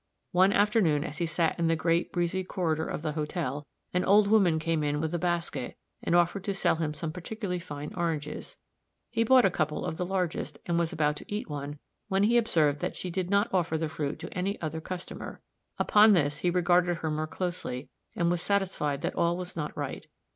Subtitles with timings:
[0.31, 4.27] One afternoon, as he sat in the great, breezy corridor of the hotel, an old
[4.29, 8.57] woman came in with a basket and offered to sell him some particularly fine oranges.
[9.11, 11.77] He bought a couple of the largest, and was about to eat one,
[12.07, 15.39] when he observed that she did not offer the fruit to any other customer;
[15.77, 20.07] upon this, he regarded her more closely, and was satisfied that all was not right.